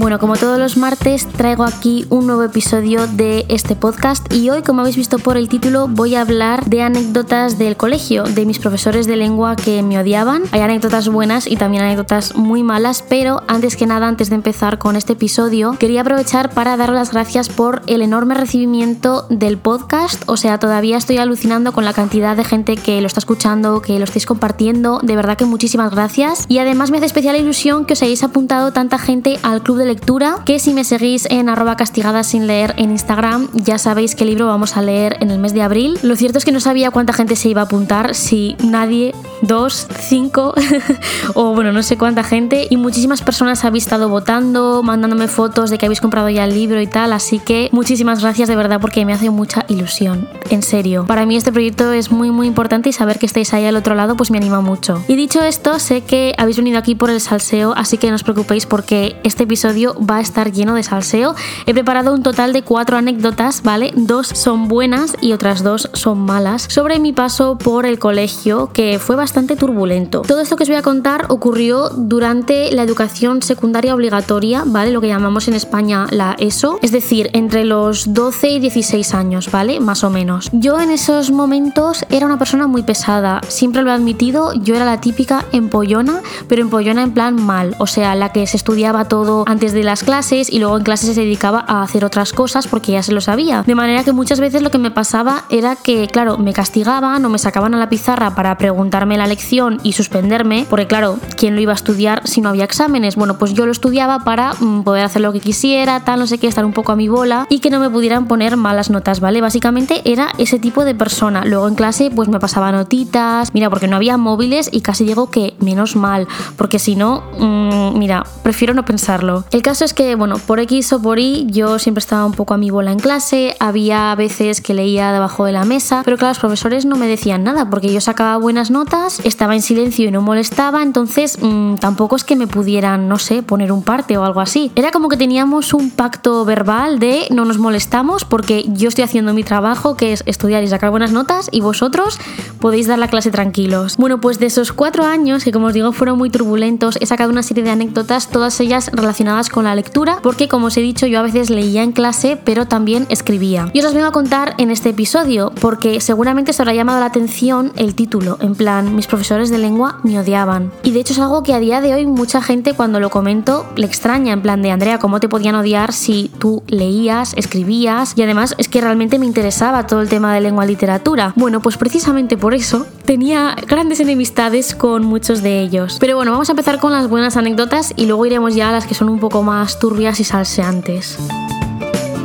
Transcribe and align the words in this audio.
Bueno, 0.00 0.20
como 0.20 0.36
todos 0.36 0.60
los 0.60 0.76
martes, 0.76 1.26
traigo 1.26 1.64
aquí 1.64 2.06
un 2.08 2.28
nuevo 2.28 2.44
episodio 2.44 3.08
de 3.08 3.44
este 3.48 3.74
podcast 3.74 4.32
y 4.32 4.48
hoy, 4.48 4.62
como 4.62 4.82
habéis 4.82 4.96
visto 4.96 5.18
por 5.18 5.36
el 5.36 5.48
título, 5.48 5.88
voy 5.88 6.14
a 6.14 6.20
hablar 6.20 6.66
de 6.66 6.82
anécdotas 6.82 7.58
del 7.58 7.76
colegio, 7.76 8.22
de 8.22 8.46
mis 8.46 8.60
profesores 8.60 9.08
de 9.08 9.16
lengua 9.16 9.56
que 9.56 9.82
me 9.82 9.98
odiaban. 9.98 10.44
Hay 10.52 10.60
anécdotas 10.60 11.08
buenas 11.08 11.48
y 11.48 11.56
también 11.56 11.82
anécdotas 11.82 12.36
muy 12.36 12.62
malas, 12.62 13.04
pero 13.08 13.42
antes 13.48 13.76
que 13.76 13.86
nada, 13.86 14.06
antes 14.06 14.28
de 14.28 14.36
empezar 14.36 14.78
con 14.78 14.94
este 14.94 15.14
episodio, 15.14 15.74
quería 15.80 16.02
aprovechar 16.02 16.50
para 16.50 16.76
daros 16.76 16.94
las 16.94 17.10
gracias 17.10 17.48
por 17.48 17.82
el 17.88 18.00
enorme 18.00 18.34
recibimiento 18.34 19.26
del 19.30 19.58
podcast. 19.58 20.22
O 20.26 20.36
sea, 20.36 20.58
todavía 20.58 20.96
estoy 20.96 21.18
alucinando 21.18 21.72
con 21.72 21.84
la 21.84 21.92
cantidad 21.92 22.36
de 22.36 22.44
gente 22.44 22.76
que 22.76 23.00
lo 23.00 23.08
está 23.08 23.18
escuchando, 23.18 23.82
que 23.82 23.98
lo 23.98 24.04
estáis 24.04 24.26
compartiendo. 24.26 25.00
De 25.02 25.16
verdad 25.16 25.36
que 25.36 25.44
muchísimas 25.44 25.90
gracias. 25.90 26.44
Y 26.46 26.58
además 26.58 26.92
me 26.92 26.98
hace 26.98 27.06
especial 27.06 27.34
ilusión 27.34 27.84
que 27.84 27.94
os 27.94 28.02
hayáis 28.02 28.22
apuntado 28.22 28.72
tanta 28.72 29.00
gente 29.00 29.40
al 29.42 29.60
club 29.60 29.78
de 29.78 29.87
lectura, 29.88 30.36
que 30.44 30.60
si 30.60 30.72
me 30.72 30.84
seguís 30.84 31.26
en 31.30 31.48
arroba 31.48 31.76
castigada 31.76 32.22
sin 32.22 32.46
leer 32.46 32.74
en 32.76 32.92
Instagram, 32.92 33.48
ya 33.54 33.78
sabéis 33.78 34.14
qué 34.14 34.24
libro 34.24 34.46
vamos 34.46 34.76
a 34.76 34.82
leer 34.82 35.16
en 35.20 35.30
el 35.30 35.38
mes 35.38 35.52
de 35.52 35.62
abril. 35.62 35.98
Lo 36.02 36.14
cierto 36.14 36.38
es 36.38 36.44
que 36.44 36.52
no 36.52 36.60
sabía 36.60 36.92
cuánta 36.92 37.12
gente 37.12 37.34
se 37.34 37.48
iba 37.48 37.62
a 37.62 37.64
apuntar, 37.64 38.14
si 38.14 38.56
nadie, 38.62 39.14
dos, 39.42 39.88
cinco, 39.98 40.54
o 41.34 41.54
bueno, 41.54 41.72
no 41.72 41.82
sé 41.82 41.96
cuánta 41.98 42.22
gente, 42.22 42.66
y 42.70 42.76
muchísimas 42.76 43.22
personas 43.22 43.64
habéis 43.64 43.84
estado 43.84 44.08
votando, 44.08 44.82
mandándome 44.82 45.26
fotos 45.26 45.70
de 45.70 45.78
que 45.78 45.86
habéis 45.86 46.00
comprado 46.00 46.28
ya 46.28 46.44
el 46.44 46.54
libro 46.54 46.80
y 46.80 46.86
tal, 46.86 47.12
así 47.12 47.38
que 47.38 47.68
muchísimas 47.72 48.22
gracias 48.22 48.48
de 48.48 48.56
verdad 48.56 48.80
porque 48.80 49.04
me 49.04 49.12
hace 49.12 49.30
mucha 49.30 49.64
ilusión, 49.68 50.28
en 50.50 50.62
serio. 50.62 51.06
Para 51.06 51.26
mí 51.26 51.36
este 51.36 51.52
proyecto 51.52 51.92
es 51.92 52.10
muy 52.10 52.30
muy 52.30 52.46
importante 52.46 52.90
y 52.90 52.92
saber 52.92 53.18
que 53.18 53.26
estáis 53.26 53.54
ahí 53.54 53.64
al 53.64 53.76
otro 53.76 53.94
lado 53.94 54.16
pues 54.16 54.30
me 54.30 54.38
anima 54.38 54.60
mucho. 54.60 55.02
Y 55.08 55.16
dicho 55.16 55.42
esto, 55.42 55.78
sé 55.78 56.02
que 56.02 56.34
habéis 56.36 56.58
venido 56.58 56.78
aquí 56.78 56.94
por 56.94 57.10
el 57.10 57.20
salseo, 57.20 57.72
así 57.76 57.96
que 57.96 58.10
no 58.10 58.16
os 58.16 58.22
preocupéis 58.22 58.66
porque 58.66 59.16
este 59.22 59.44
episodio 59.44 59.77
va 59.86 60.16
a 60.16 60.20
estar 60.20 60.52
lleno 60.52 60.74
de 60.74 60.82
salseo. 60.82 61.34
He 61.66 61.74
preparado 61.74 62.12
un 62.12 62.22
total 62.22 62.52
de 62.52 62.62
cuatro 62.62 62.96
anécdotas, 62.96 63.62
¿vale? 63.62 63.92
Dos 63.96 64.28
son 64.28 64.68
buenas 64.68 65.16
y 65.20 65.32
otras 65.32 65.62
dos 65.62 65.90
son 65.92 66.18
malas 66.18 66.66
sobre 66.68 66.98
mi 66.98 67.12
paso 67.12 67.58
por 67.58 67.86
el 67.86 67.98
colegio, 67.98 68.70
que 68.72 68.98
fue 68.98 69.16
bastante 69.16 69.56
turbulento. 69.56 70.22
Todo 70.22 70.40
esto 70.40 70.56
que 70.56 70.64
os 70.64 70.68
voy 70.68 70.78
a 70.78 70.82
contar 70.82 71.26
ocurrió 71.28 71.88
durante 71.90 72.70
la 72.72 72.82
educación 72.82 73.42
secundaria 73.42 73.94
obligatoria, 73.94 74.64
¿vale? 74.66 74.90
Lo 74.90 75.00
que 75.00 75.08
llamamos 75.08 75.48
en 75.48 75.54
España 75.54 76.06
la 76.10 76.34
ESO, 76.38 76.78
es 76.82 76.92
decir, 76.92 77.30
entre 77.32 77.64
los 77.64 78.12
12 78.14 78.48
y 78.50 78.60
16 78.60 79.14
años, 79.14 79.50
¿vale? 79.50 79.80
Más 79.80 80.04
o 80.04 80.10
menos. 80.10 80.48
Yo 80.52 80.80
en 80.80 80.90
esos 80.90 81.30
momentos 81.30 82.04
era 82.10 82.26
una 82.26 82.38
persona 82.38 82.66
muy 82.66 82.82
pesada, 82.82 83.40
siempre 83.48 83.82
lo 83.82 83.90
he 83.90 83.94
admitido, 83.94 84.52
yo 84.54 84.74
era 84.74 84.84
la 84.84 85.00
típica 85.00 85.44
empollona, 85.52 86.22
pero 86.48 86.62
empollona 86.62 87.02
en 87.02 87.12
plan 87.12 87.40
mal, 87.40 87.74
o 87.78 87.86
sea, 87.86 88.14
la 88.14 88.32
que 88.32 88.46
se 88.46 88.56
estudiaba 88.56 89.06
todo 89.06 89.44
antes 89.46 89.67
de 89.72 89.84
las 89.84 90.02
clases 90.02 90.52
y 90.52 90.58
luego 90.58 90.76
en 90.76 90.84
clases 90.84 91.14
se 91.14 91.20
dedicaba 91.20 91.64
a 91.66 91.82
hacer 91.82 92.04
otras 92.04 92.32
cosas 92.32 92.66
porque 92.66 92.92
ya 92.92 93.02
se 93.02 93.12
lo 93.12 93.20
sabía. 93.20 93.62
De 93.66 93.74
manera 93.74 94.04
que 94.04 94.12
muchas 94.12 94.40
veces 94.40 94.62
lo 94.62 94.70
que 94.70 94.78
me 94.78 94.90
pasaba 94.90 95.44
era 95.50 95.76
que, 95.76 96.06
claro, 96.08 96.38
me 96.38 96.52
castigaban 96.52 97.24
o 97.24 97.28
me 97.28 97.38
sacaban 97.38 97.74
a 97.74 97.78
la 97.78 97.88
pizarra 97.88 98.34
para 98.34 98.56
preguntarme 98.58 99.16
la 99.16 99.26
lección 99.26 99.78
y 99.82 99.92
suspenderme, 99.92 100.66
porque 100.68 100.86
claro, 100.86 101.18
¿quién 101.36 101.54
lo 101.54 101.60
iba 101.60 101.72
a 101.72 101.76
estudiar 101.76 102.26
si 102.26 102.40
no 102.40 102.48
había 102.48 102.64
exámenes? 102.64 103.16
Bueno, 103.16 103.38
pues 103.38 103.54
yo 103.54 103.66
lo 103.66 103.72
estudiaba 103.72 104.20
para 104.20 104.54
mm, 104.54 104.82
poder 104.82 105.04
hacer 105.04 105.22
lo 105.22 105.32
que 105.32 105.40
quisiera, 105.40 106.04
tal, 106.04 106.20
no 106.20 106.26
sé 106.26 106.38
qué, 106.38 106.46
estar 106.46 106.64
un 106.64 106.72
poco 106.72 106.92
a 106.92 106.96
mi 106.96 107.08
bola 107.08 107.46
y 107.50 107.60
que 107.60 107.70
no 107.70 107.80
me 107.80 107.90
pudieran 107.90 108.28
poner 108.28 108.56
malas 108.56 108.90
notas, 108.90 109.20
¿vale? 109.20 109.40
Básicamente 109.40 110.02
era 110.04 110.32
ese 110.38 110.58
tipo 110.58 110.84
de 110.84 110.94
persona. 110.94 111.44
Luego 111.44 111.68
en 111.68 111.74
clase 111.74 112.10
pues 112.14 112.28
me 112.28 112.40
pasaba 112.40 112.72
notitas, 112.72 113.54
mira, 113.54 113.70
porque 113.70 113.88
no 113.88 113.96
había 113.96 114.16
móviles 114.16 114.68
y 114.72 114.80
casi 114.80 115.04
digo 115.04 115.30
que 115.30 115.54
menos 115.60 115.96
mal, 115.96 116.26
porque 116.56 116.78
si 116.78 116.96
no, 116.96 117.22
mmm, 117.38 117.98
mira, 117.98 118.24
prefiero 118.42 118.74
no 118.74 118.84
pensarlo. 118.84 119.44
El 119.58 119.64
caso 119.64 119.84
es 119.84 119.92
que, 119.92 120.14
bueno, 120.14 120.38
por 120.38 120.60
X 120.60 120.92
o 120.92 121.02
por 121.02 121.18
Y 121.18 121.46
yo 121.48 121.80
siempre 121.80 121.98
estaba 121.98 122.24
un 122.24 122.30
poco 122.30 122.54
a 122.54 122.56
mi 122.56 122.70
bola 122.70 122.92
en 122.92 123.00
clase, 123.00 123.56
había 123.58 124.14
veces 124.14 124.60
que 124.60 124.72
leía 124.72 125.10
debajo 125.10 125.46
de 125.46 125.50
la 125.50 125.64
mesa, 125.64 126.02
pero 126.04 126.16
claro, 126.16 126.30
los 126.30 126.38
profesores 126.38 126.86
no 126.86 126.94
me 126.94 127.08
decían 127.08 127.42
nada 127.42 127.68
porque 127.68 127.92
yo 127.92 128.00
sacaba 128.00 128.36
buenas 128.36 128.70
notas, 128.70 129.20
estaba 129.24 129.56
en 129.56 129.62
silencio 129.62 130.06
y 130.06 130.12
no 130.12 130.22
molestaba, 130.22 130.80
entonces 130.84 131.38
mmm, 131.42 131.74
tampoco 131.74 132.14
es 132.14 132.22
que 132.22 132.36
me 132.36 132.46
pudieran, 132.46 133.08
no 133.08 133.18
sé, 133.18 133.42
poner 133.42 133.72
un 133.72 133.82
parte 133.82 134.16
o 134.16 134.22
algo 134.22 134.40
así. 134.40 134.70
Era 134.76 134.92
como 134.92 135.08
que 135.08 135.16
teníamos 135.16 135.74
un 135.74 135.90
pacto 135.90 136.44
verbal 136.44 137.00
de 137.00 137.26
no 137.32 137.44
nos 137.44 137.58
molestamos 137.58 138.24
porque 138.24 138.64
yo 138.68 138.90
estoy 138.90 139.02
haciendo 139.02 139.34
mi 139.34 139.42
trabajo, 139.42 139.96
que 139.96 140.12
es 140.12 140.22
estudiar 140.26 140.62
y 140.62 140.68
sacar 140.68 140.90
buenas 140.90 141.10
notas, 141.10 141.48
y 141.50 141.62
vosotros 141.62 142.20
podéis 142.60 142.86
dar 142.86 143.00
la 143.00 143.08
clase 143.08 143.32
tranquilos. 143.32 143.96
Bueno, 143.96 144.20
pues 144.20 144.38
de 144.38 144.46
esos 144.46 144.72
cuatro 144.72 145.04
años, 145.04 145.42
que 145.42 145.50
como 145.50 145.66
os 145.66 145.74
digo 145.74 145.90
fueron 145.90 146.16
muy 146.16 146.30
turbulentos, 146.30 146.96
he 147.00 147.06
sacado 147.06 147.32
una 147.32 147.42
serie 147.42 147.64
de 147.64 147.72
anécdotas, 147.72 148.28
todas 148.28 148.60
ellas 148.60 148.88
relacionadas 148.92 149.47
con 149.48 149.64
la 149.64 149.74
lectura, 149.74 150.18
porque 150.22 150.48
como 150.48 150.66
os 150.66 150.76
he 150.76 150.80
dicho, 150.80 151.06
yo 151.06 151.18
a 151.18 151.22
veces 151.22 151.50
leía 151.50 151.82
en 151.82 151.92
clase, 151.92 152.38
pero 152.42 152.66
también 152.66 153.06
escribía. 153.08 153.70
Y 153.72 153.78
os 153.78 153.84
las 153.84 153.94
vengo 153.94 154.06
a 154.06 154.12
contar 154.12 154.54
en 154.58 154.70
este 154.70 154.90
episodio, 154.90 155.52
porque 155.60 156.00
seguramente 156.00 156.50
os 156.50 156.60
habrá 156.60 156.74
llamado 156.74 157.00
la 157.00 157.06
atención 157.06 157.72
el 157.76 157.94
título, 157.94 158.38
en 158.40 158.54
plan, 158.54 158.94
mis 158.94 159.06
profesores 159.06 159.50
de 159.50 159.58
lengua 159.58 159.98
me 160.02 160.18
odiaban. 160.18 160.72
Y 160.82 160.92
de 160.92 161.00
hecho 161.00 161.12
es 161.12 161.18
algo 161.18 161.42
que 161.42 161.54
a 161.54 161.60
día 161.60 161.80
de 161.80 161.94
hoy 161.94 162.06
mucha 162.06 162.42
gente 162.42 162.74
cuando 162.74 163.00
lo 163.00 163.10
comento 163.10 163.66
le 163.76 163.86
extraña, 163.86 164.32
en 164.32 164.42
plan 164.42 164.62
de 164.62 164.70
Andrea, 164.70 164.98
¿cómo 164.98 165.20
te 165.20 165.28
podían 165.28 165.54
odiar 165.54 165.92
si 165.92 166.30
tú 166.38 166.62
leías, 166.66 167.34
escribías? 167.36 168.14
Y 168.16 168.22
además 168.22 168.54
es 168.58 168.68
que 168.68 168.80
realmente 168.80 169.18
me 169.18 169.26
interesaba 169.26 169.86
todo 169.86 170.00
el 170.00 170.08
tema 170.08 170.34
de 170.34 170.40
lengua 170.40 170.66
literatura. 170.66 171.32
Bueno, 171.36 171.60
pues 171.60 171.76
precisamente 171.76 172.36
por 172.36 172.54
eso 172.54 172.86
tenía 173.04 173.56
grandes 173.66 174.00
enemistades 174.00 174.74
con 174.74 175.04
muchos 175.04 175.42
de 175.42 175.60
ellos. 175.60 175.98
Pero 176.00 176.16
bueno, 176.16 176.32
vamos 176.32 176.48
a 176.48 176.52
empezar 176.52 176.78
con 176.78 176.92
las 176.92 177.08
buenas 177.08 177.36
anécdotas 177.36 177.92
y 177.96 178.06
luego 178.06 178.26
iremos 178.26 178.54
ya 178.54 178.70
a 178.70 178.72
las 178.72 178.86
que 178.86 178.94
son 178.94 179.08
un 179.08 179.18
poco 179.18 179.27
más 179.42 179.78
turbias 179.78 180.20
y 180.20 180.24
salseantes. 180.24 181.18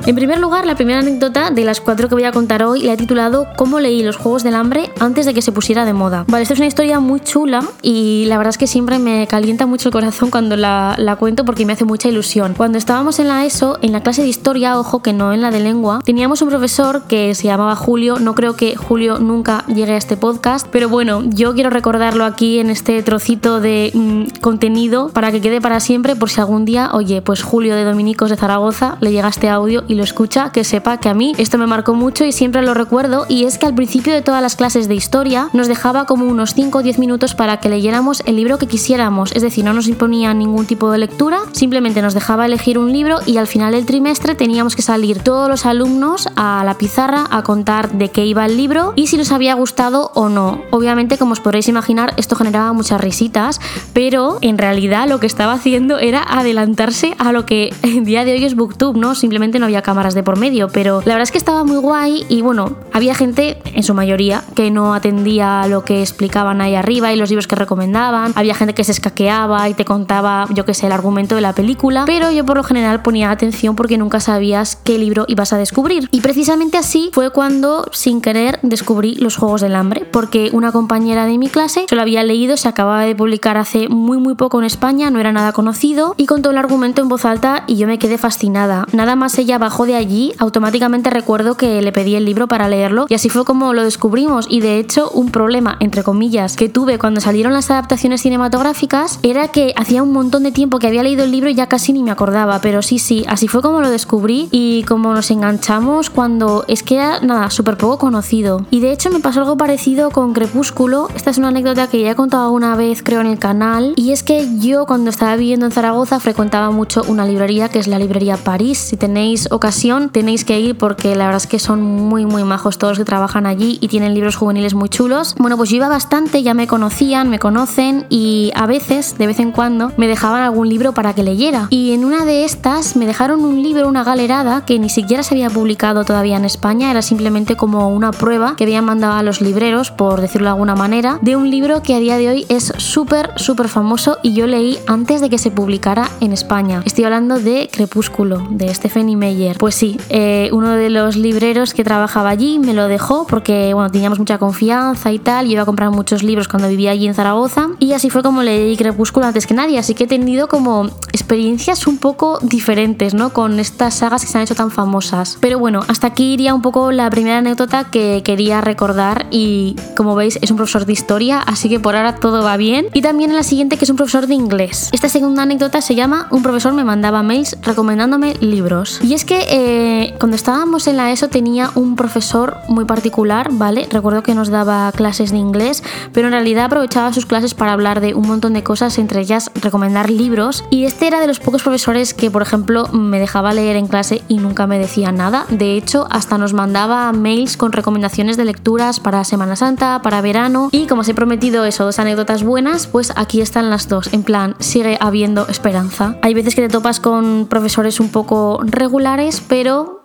En 0.06 0.16
primer 0.16 0.38
lugar, 0.38 0.66
la 0.66 0.76
primera 0.76 1.00
anécdota 1.00 1.50
de 1.50 1.64
las 1.64 1.80
cuatro 1.80 2.10
que 2.10 2.16
voy 2.16 2.26
a 2.26 2.34
contar 2.34 2.62
hoy 2.62 2.82
la 2.82 2.92
he 2.92 2.98
titulado 2.98 3.48
Cómo 3.56 3.80
leí 3.80 4.04
los 4.04 4.18
Juegos 4.18 4.44
del 4.44 4.56
Hambre 4.56 4.92
antes 5.00 5.26
de 5.26 5.34
que 5.34 5.42
se 5.42 5.54
pusiera 5.54 5.86
de 5.86 5.94
moda. 5.94 6.26
Vale, 6.28 6.44
esta 6.44 6.54
es 6.54 6.60
una 6.60 6.68
historia 6.68 7.00
muy 7.00 7.22
chula 7.22 7.64
y 7.82 8.26
la 8.28 8.38
verdad 8.38 8.50
es 8.50 8.58
que 8.58 8.68
siempre 8.68 9.00
me 9.00 9.28
calienta 9.28 9.66
mucho 9.66 9.88
el 9.88 9.94
corazón 9.94 10.30
cuando 10.30 10.58
la, 10.58 11.16
cuento 11.18 11.46
porque 11.46 11.66
me 11.66 11.72
hace 11.72 11.86
mucha 11.86 12.10
ilusión. 12.10 12.54
Cuando 12.58 12.78
estábamos 12.78 13.20
en 13.20 13.30
la 13.30 13.46
ESO, 13.46 13.80
en 13.82 13.94
la 13.94 14.02
clase 14.02 14.24
de 14.24 14.28
historia, 14.28 14.78
ojo 14.78 15.02
que 15.02 15.14
no 15.14 15.32
en 15.32 15.42
la 15.42 15.52
de 15.52 15.62
lengua, 15.62 16.02
teníamos 16.04 16.42
un 16.42 16.50
profesor 16.50 17.04
que 17.04 17.34
se 17.34 17.46
llamaba 17.46 17.78
Julio. 17.78 18.20
No 18.20 18.36
creo 18.36 18.58
que 18.58 18.76
Julio 18.76 19.20
nunca 19.20 19.64
llegue 19.68 19.94
a 19.94 19.98
este 19.98 20.18
podcast, 20.18 20.68
pero 20.70 20.90
bueno, 20.90 21.24
yo 21.24 21.54
quiero 21.54 21.70
recordarlo 21.70 22.26
aquí 22.26 22.60
en 22.60 22.70
este 22.70 23.02
trocito 23.04 23.62
de 23.62 23.92
mmm, 23.94 24.24
contenido 24.42 25.12
para 25.14 25.32
que 25.32 25.40
quede 25.40 25.62
para 25.62 25.80
siempre 25.80 26.18
por 26.18 26.30
si 26.30 26.42
algún 26.42 26.66
día, 26.66 26.90
oye, 26.92 27.22
pues 27.22 27.42
Julio 27.42 27.74
de 27.78 27.86
Dominicos 27.86 28.30
de 28.30 28.36
Zaragoza 28.36 28.98
le 29.00 29.14
llega 29.14 29.30
este 29.30 29.48
audio 29.48 29.86
y 29.88 29.93
lo 29.96 30.04
escucha, 30.04 30.52
que 30.52 30.64
sepa 30.64 30.98
que 30.98 31.10
a 31.10 31.14
mí 31.14 31.34
esto 31.38 31.58
me 31.58 31.68
marcó 31.68 31.94
mucho 31.94 32.26
y 32.26 32.32
siempre 32.32 32.62
lo 32.62 32.74
recuerdo 32.74 33.26
y 33.30 33.46
es 33.46 33.58
que 33.58 33.66
al 33.66 33.76
principio 33.76 34.14
de 34.14 34.22
todas 34.22 34.42
las 34.42 34.56
clases 34.56 34.88
de 34.88 34.96
historia 34.96 35.50
nos 35.54 35.68
dejaba 35.68 36.06
como 36.06 36.26
unos 36.26 36.54
5 36.54 36.78
o 36.78 36.84
10 36.84 37.00
minutos 37.00 37.36
para 37.36 37.58
que 37.58 37.70
leyéramos 37.70 38.24
el 38.26 38.36
libro 38.36 38.58
que 38.58 38.68
quisiéramos, 38.68 39.32
es 39.34 39.42
decir, 39.42 39.64
no 39.64 39.74
nos 39.74 39.88
imponía 39.88 40.34
ningún 40.34 40.66
tipo 40.66 40.92
de 40.92 40.98
lectura, 40.98 41.40
simplemente 41.52 42.02
nos 42.02 42.14
dejaba 42.14 42.46
elegir 42.46 42.78
un 42.78 42.92
libro 42.92 43.20
y 43.26 43.38
al 43.38 43.48
final 43.48 43.74
del 43.74 43.86
trimestre 43.86 44.36
teníamos 44.36 44.76
que 44.76 44.82
salir 44.82 45.20
todos 45.20 45.50
los 45.50 45.66
alumnos 45.66 46.28
a 46.36 46.64
la 46.66 46.78
pizarra 46.78 47.26
a 47.30 47.44
contar 47.44 47.92
de 47.92 48.10
qué 48.10 48.26
iba 48.26 48.46
el 48.46 48.58
libro 48.58 48.94
y 48.96 49.08
si 49.08 49.18
nos 49.18 49.32
había 49.32 49.54
gustado 49.54 50.12
o 50.16 50.30
no. 50.30 50.62
Obviamente, 50.72 51.18
como 51.18 51.34
os 51.34 51.40
podréis 51.40 51.68
imaginar, 51.68 52.14
esto 52.18 52.36
generaba 52.36 52.74
muchas 52.74 53.00
risitas, 53.00 53.62
pero 53.94 54.38
en 54.42 54.58
realidad 54.58 55.08
lo 55.08 55.20
que 55.20 55.28
estaba 55.28 55.54
haciendo 55.54 56.00
era 56.00 56.24
adelantarse 56.24 57.16
a 57.20 57.32
lo 57.32 57.46
que 57.46 57.74
en 57.84 58.04
día 58.04 58.26
de 58.26 58.34
hoy 58.34 58.46
es 58.46 58.56
Booktube, 58.56 58.98
¿no? 58.98 59.16
Simplemente 59.16 59.60
no 59.60 59.66
había 59.66 59.82
cámaras 59.84 60.14
de 60.14 60.24
por 60.24 60.38
medio, 60.38 60.70
pero 60.70 61.00
la 61.06 61.14
verdad 61.14 61.24
es 61.24 61.32
que 61.32 61.38
estaba 61.38 61.64
muy 61.64 61.78
guay 61.78 62.26
y 62.30 62.42
bueno, 62.42 62.78
había 62.92 63.16
gente, 63.16 63.62
en 63.66 63.84
su 63.84 63.94
mayoría, 63.94 64.44
que 64.56 64.72
no 64.72 64.94
atendía 64.94 65.68
lo 65.68 65.84
que 65.84 66.02
explicaban 66.02 66.62
ahí 66.62 66.76
arriba 66.76 67.14
y 67.14 67.16
los 67.16 67.30
libros 67.30 67.48
que 67.48 67.56
recomendaban, 67.56 68.34
había 68.36 68.56
gente 68.56 68.74
que 68.74 68.84
se 68.84 68.92
escaqueaba 68.92 69.70
y 69.70 69.74
te 69.74 69.86
contaba, 69.86 70.48
yo 70.54 70.66
qué 70.66 70.74
sé, 70.74 70.88
el 70.88 70.92
argumento 70.92 71.36
de 71.36 71.42
la 71.42 71.54
película, 71.54 72.04
pero 72.06 72.32
yo 72.32 72.46
por 72.46 72.58
lo 72.58 72.64
general 72.64 73.02
ponía 73.02 73.32
atención 73.32 73.76
porque 73.76 73.98
nunca 73.98 74.20
sabías 74.20 74.76
qué 74.84 74.98
libro 74.98 75.26
ibas 75.28 75.54
a 75.54 75.58
descubrir. 75.58 76.08
Y 76.12 76.22
precisamente 76.22 76.78
así 76.78 77.10
fue 77.14 77.30
cuando, 77.30 77.86
sin 77.92 78.22
querer, 78.22 78.60
descubrí 78.62 79.16
Los 79.16 79.36
Juegos 79.36 79.62
del 79.62 79.76
Hambre, 79.76 80.06
porque 80.06 80.50
una 80.54 80.72
compañera 80.72 81.26
de 81.26 81.38
mi 81.38 81.50
clase 81.50 81.86
se 81.88 81.96
lo 81.96 82.02
había 82.02 82.24
leído, 82.24 82.58
se 82.58 82.70
acababa 82.70 83.02
de 83.02 83.16
publicar 83.16 83.58
hace 83.58 83.90
muy 83.90 84.18
muy 84.18 84.36
poco 84.36 84.60
en 84.60 84.66
España, 84.66 85.10
no 85.10 85.20
era 85.20 85.32
nada 85.32 85.52
conocido, 85.52 86.16
y 86.18 86.26
contó 86.26 86.52
el 86.52 86.58
argumento 86.58 87.02
en 87.02 87.10
voz 87.10 87.26
alta 87.26 87.64
y 87.68 87.76
yo 87.76 87.88
me 87.88 88.00
quedé 88.00 88.18
fascinada. 88.18 88.86
Nada 88.94 89.16
más 89.16 89.38
ella 89.38 89.58
bajó 89.58 89.73
de 89.82 89.96
allí, 89.96 90.34
automáticamente 90.38 91.10
recuerdo 91.10 91.58
que 91.58 91.82
le 91.82 91.92
pedí 91.92 92.16
el 92.16 92.26
libro 92.26 92.48
para 92.48 92.70
leerlo 92.70 93.08
y 93.10 93.16
así 93.16 93.30
fue 93.30 93.44
como 93.44 93.74
lo 93.74 93.84
descubrimos. 93.84 94.46
Y 94.48 94.62
de 94.62 94.78
hecho, 94.78 95.10
un 95.10 95.32
problema, 95.32 95.76
entre 95.80 96.04
comillas, 96.04 96.56
que 96.56 96.70
tuve 96.70 97.00
cuando 97.00 97.20
salieron 97.20 97.52
las 97.54 97.72
adaptaciones 97.72 98.22
cinematográficas 98.22 99.20
era 99.24 99.48
que 99.48 99.74
hacía 99.76 100.04
un 100.04 100.14
montón 100.14 100.44
de 100.44 100.52
tiempo 100.52 100.78
que 100.78 100.88
había 100.88 101.04
leído 101.04 101.24
el 101.24 101.32
libro 101.32 101.50
y 101.50 101.56
ya 101.56 101.68
casi 101.68 101.92
ni 101.92 102.04
me 102.04 102.12
acordaba. 102.12 102.62
Pero 102.62 102.82
sí, 102.84 103.00
sí, 103.00 103.26
así 103.28 103.48
fue 103.48 103.62
como 103.62 103.82
lo 103.82 103.90
descubrí 103.90 104.48
y 104.52 104.84
como 104.84 105.14
nos 105.14 105.32
enganchamos 105.32 106.12
cuando 106.12 106.64
es 106.68 106.84
que 106.84 106.96
era 106.96 107.20
nada, 107.22 107.50
súper 107.50 107.78
poco 107.78 107.98
conocido. 107.98 108.66
Y 108.70 108.80
de 108.80 108.92
hecho 108.92 109.10
me 109.10 109.20
pasó 109.20 109.42
algo 109.42 109.58
parecido 109.58 110.12
con 110.12 110.34
Crepúsculo. 110.34 111.08
Esta 111.16 111.32
es 111.32 111.40
una 111.40 111.48
anécdota 111.48 111.88
que 111.88 112.02
ya 112.02 112.12
he 112.12 112.16
contado 112.16 112.52
una 112.52 112.76
vez, 112.76 113.02
creo, 113.02 113.22
en 113.22 113.28
el 113.28 113.40
canal. 113.40 113.94
Y 113.96 114.12
es 114.12 114.22
que 114.22 114.48
yo 114.60 114.86
cuando 114.86 115.10
estaba 115.10 115.36
viviendo 115.36 115.66
en 115.66 115.72
Zaragoza 115.72 116.20
frecuentaba 116.20 116.70
mucho 116.70 117.04
una 117.08 117.26
librería 117.26 117.70
que 117.70 117.80
es 117.80 117.88
la 117.88 118.00
librería 118.00 118.38
París. 118.38 118.78
Si 118.78 118.98
tenéis 118.98 119.48
ocasión, 119.64 120.10
tenéis 120.10 120.44
que 120.44 120.60
ir 120.60 120.78
porque 120.78 121.16
la 121.16 121.26
verdad 121.26 121.42
es 121.42 121.48
que 121.48 121.58
son 121.58 121.82
muy, 121.82 122.26
muy 122.26 122.44
majos 122.44 122.78
todos 122.78 122.92
los 122.92 122.98
que 122.98 123.06
trabajan 123.06 123.46
allí 123.46 123.78
y 123.80 123.88
tienen 123.88 124.14
libros 124.14 124.36
juveniles 124.36 124.74
muy 124.74 124.90
chulos. 124.90 125.36
Bueno, 125.40 125.56
pues 125.56 125.70
yo 125.70 125.78
iba 125.78 125.88
bastante, 125.88 126.44
ya 126.44 126.54
me 126.54 126.68
conocían, 126.68 127.30
me 127.30 127.40
conocen 127.40 128.06
y 128.10 128.52
a 128.56 128.66
veces, 128.66 129.18
de 129.18 129.26
vez 129.26 129.40
en 129.40 129.54
cuando, 129.54 129.94
me 129.96 130.10
dejaban 130.10 130.42
algún 130.42 130.68
libro 130.68 130.92
para 130.92 131.14
que 131.14 131.24
leyera. 131.24 131.68
Y 131.70 131.94
en 131.94 132.04
una 132.04 132.26
de 132.26 132.44
estas 132.44 132.98
me 132.98 133.06
dejaron 133.06 133.46
un 133.46 133.64
libro, 133.64 133.88
una 133.88 134.04
galerada, 134.04 134.66
que 134.66 134.80
ni 134.80 134.90
siquiera 134.90 135.24
se 135.24 135.34
había 135.34 135.50
publicado 135.50 136.04
todavía 136.04 136.36
en 136.36 136.44
España, 136.44 136.92
era 136.92 137.02
simplemente 137.02 137.56
como 137.56 137.88
una 137.88 138.12
prueba 138.12 138.58
que 138.58 138.66
habían 138.66 138.84
mandado 138.84 139.14
a 139.14 139.24
los 139.24 139.40
libreros, 139.40 139.92
por 139.92 140.20
decirlo 140.20 140.48
de 140.48 140.52
alguna 140.52 140.76
manera, 140.76 141.20
de 141.22 141.38
un 141.38 141.50
libro 141.50 141.82
que 141.84 141.96
a 141.96 142.00
día 142.00 142.18
de 142.18 142.28
hoy 142.28 142.46
es 142.50 142.74
súper, 142.80 143.32
súper 143.38 143.70
famoso 143.70 144.18
y 144.24 144.34
yo 144.34 144.46
leí 144.46 144.78
antes 144.88 145.22
de 145.22 145.30
que 145.30 145.38
se 145.38 145.52
publicara 145.52 146.10
en 146.20 146.34
España. 146.34 146.82
Estoy 146.84 147.06
hablando 147.06 147.40
de 147.40 147.70
Crepúsculo, 147.72 148.46
de 148.50 148.74
Stephanie 148.74 149.16
Meyer. 149.16 149.53
Pues 149.58 149.76
sí, 149.76 149.98
eh, 150.10 150.50
uno 150.52 150.72
de 150.72 150.90
los 150.90 151.16
libreros 151.16 151.74
que 151.74 151.84
trabajaba 151.84 152.30
allí 152.30 152.60
me 152.60 152.74
lo 152.74 152.88
dejó 152.88 153.26
porque, 153.28 153.74
bueno, 153.74 153.92
teníamos 153.92 154.20
mucha 154.20 154.38
confianza 154.38 155.12
y 155.12 155.20
tal, 155.20 155.48
y 155.48 155.54
iba 155.54 155.64
a 155.64 155.66
comprar 155.66 155.92
muchos 155.92 156.24
libros 156.24 156.48
cuando 156.48 156.70
vivía 156.70 156.92
allí 156.92 157.08
en 157.08 157.14
Zaragoza, 157.14 157.70
y 157.80 157.94
así 157.94 158.10
fue 158.10 158.24
como 158.24 158.44
leí 158.44 158.76
Crepúsculo 158.78 159.26
antes 159.26 159.48
que 159.48 159.54
nadie, 159.54 159.80
así 159.80 159.94
que 159.94 160.06
he 160.06 160.08
tenido 160.08 160.48
como 160.48 160.86
experiencias 161.12 161.88
un 161.88 161.98
poco 161.98 162.40
diferentes, 162.42 163.14
¿no? 163.14 163.32
Con 163.32 163.60
estas 163.60 163.96
sagas 163.96 164.24
que 164.24 164.28
se 164.28 164.38
han 164.38 164.44
hecho 164.44 164.56
tan 164.56 164.72
famosas. 164.72 165.38
Pero 165.40 165.60
bueno, 165.60 165.82
hasta 165.88 166.08
aquí 166.08 166.34
iría 166.34 166.54
un 166.54 166.62
poco 166.62 166.92
la 166.92 167.10
primera 167.10 167.38
anécdota 167.38 167.86
que 167.86 168.22
quería 168.24 168.62
recordar 168.62 169.28
y 169.32 169.76
como 169.96 170.16
veis 170.16 170.40
es 170.42 170.52
un 170.52 170.58
profesor 170.58 170.86
de 170.86 170.94
historia, 170.94 171.40
así 171.40 171.70
que 171.70 171.80
por 171.80 171.96
ahora 171.96 172.16
todo 172.16 172.44
va 172.44 172.58
bien. 172.58 172.88
Y 172.94 173.02
también 173.02 173.30
en 173.30 173.36
la 173.36 173.44
siguiente 173.44 173.78
que 173.78 173.86
es 173.86 173.90
un 173.90 173.98
profesor 173.98 174.28
de 174.28 174.34
inglés. 174.34 174.90
Esta 174.92 175.10
segunda 175.10 175.44
anécdota 175.44 175.82
se 175.82 175.96
llama 175.96 176.28
Un 176.32 176.44
profesor 176.44 176.74
me 176.74 176.84
mandaba 176.84 177.24
mails 177.24 177.58
recomendándome 177.62 178.36
libros. 178.40 179.00
Y 179.04 179.14
es 179.14 179.26
que 179.26 179.43
eh, 179.50 180.16
cuando 180.20 180.36
estábamos 180.36 180.88
en 180.88 180.98
la 180.98 181.12
ESO 181.12 181.30
tenía 181.30 181.72
un 181.76 181.96
profesor 181.96 182.58
muy 182.68 182.86
particular, 182.86 183.50
¿vale? 183.52 183.88
Recuerdo 183.90 184.24
que 184.24 184.36
nos 184.36 184.50
daba 184.50 184.92
clases 184.92 185.32
de 185.32 185.38
inglés, 185.38 185.84
pero 186.12 186.28
en 186.28 186.34
realidad 186.34 186.66
aprovechaba 186.66 187.14
sus 187.14 187.26
clases 187.26 187.54
para 187.54 187.74
hablar 187.74 188.02
de 188.02 188.14
un 188.14 188.28
montón 188.28 188.54
de 188.54 188.64
cosas, 188.64 188.98
entre 188.98 189.22
ellas 189.22 189.52
recomendar 189.62 190.10
libros. 190.10 190.64
Y 190.70 190.86
este 190.86 191.08
era 191.08 191.20
de 191.20 191.28
los 191.28 191.40
pocos 191.40 191.64
profesores 191.64 192.14
que, 192.14 192.32
por 192.32 192.42
ejemplo, 192.42 192.88
me 192.90 193.20
dejaba 193.20 193.54
leer 193.54 193.76
en 193.76 193.88
clase 193.88 194.22
y 194.28 194.38
nunca 194.38 194.68
me 194.68 194.80
decía 194.80 195.12
nada. 195.12 195.46
De 195.50 195.78
hecho, 195.78 196.08
hasta 196.10 196.38
nos 196.38 196.54
mandaba 196.54 197.12
mails 197.12 197.58
con 197.58 197.72
recomendaciones 197.72 198.38
de 198.38 198.46
lecturas 198.46 199.00
para 199.00 199.24
Semana 199.24 199.56
Santa, 199.56 200.02
para 200.02 200.22
verano. 200.22 200.70
Y 200.72 200.88
como 200.88 201.02
os 201.02 201.10
he 201.10 201.14
prometido 201.14 201.66
eso, 201.66 201.86
dos 201.86 202.00
anécdotas 202.00 202.44
buenas, 202.44 202.88
pues 202.88 203.14
aquí 203.16 203.42
están 203.42 203.70
las 203.70 203.88
dos. 203.88 204.14
En 204.14 204.24
plan, 204.24 204.56
sigue 204.60 204.98
habiendo 205.00 205.48
esperanza. 205.48 206.18
Hay 206.22 206.34
veces 206.34 206.56
que 206.56 206.62
te 206.62 206.70
topas 206.70 207.00
con 207.00 207.48
profesores 207.50 208.00
un 208.00 208.10
poco 208.10 208.60
regulares, 208.64 209.23
pero 209.48 210.03